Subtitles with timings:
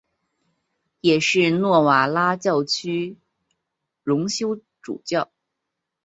[1.01, 3.17] 也是诺瓦拉教区
[4.01, 5.29] 荣休主教。